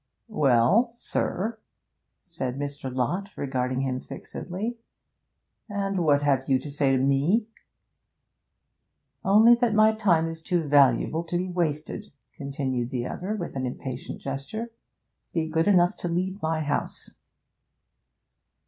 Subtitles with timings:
[0.29, 1.59] 'Well, sir,'
[2.21, 2.91] said Mr.
[2.91, 4.79] Lott, regarding him fixedly,
[5.69, 7.45] 'and what have you to say to me?'
[9.23, 13.67] 'Only that my time is too valuable to be wasted,' continued the other, with an
[13.67, 14.71] impatient gesture.
[15.33, 17.11] 'Be good enough to leave my house.'